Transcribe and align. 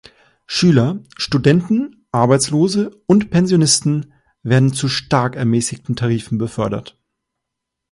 Schüler, 0.47 1.03
Studenten, 1.15 2.07
Arbeitslose 2.11 2.89
und 3.05 3.29
Pensionisten 3.29 4.11
werden 4.41 4.73
zu 4.73 4.87
stark 4.87 5.35
ermäßigten 5.35 5.95
Tarifen 5.95 6.39
befördert. 6.39 6.97